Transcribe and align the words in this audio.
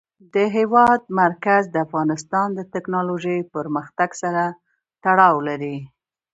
د 0.33 0.35
هېواد 0.55 1.01
مرکز 1.21 1.63
د 1.71 1.75
افغانستان 1.85 2.47
د 2.53 2.59
تکنالوژۍ 2.73 3.39
پرمختګ 3.55 4.09
سره 4.21 4.43
تړاو 5.03 5.35
لري. 5.47 5.77